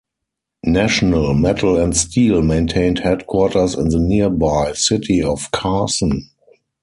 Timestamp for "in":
3.75-3.89